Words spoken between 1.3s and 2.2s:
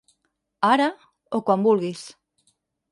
o quan vulguis.